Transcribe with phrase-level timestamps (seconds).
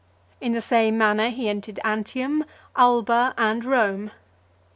[0.39, 2.43] In the same manner he entered Antium,
[2.75, 4.09] Alba, and Rome.